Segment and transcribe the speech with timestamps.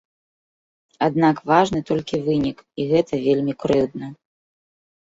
[1.09, 4.15] Аднак важны толькі вынік, і гэта вельмі крыўдна.